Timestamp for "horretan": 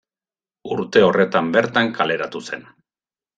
1.07-1.51